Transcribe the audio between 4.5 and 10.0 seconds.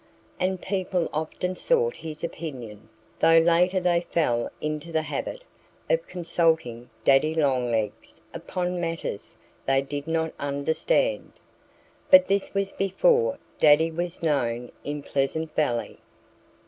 into the habit of consulting Daddy Longlegs upon matters they